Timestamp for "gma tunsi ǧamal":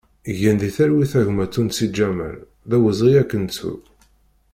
1.27-2.37